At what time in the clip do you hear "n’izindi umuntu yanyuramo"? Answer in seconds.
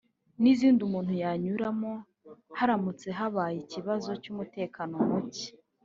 0.41-1.91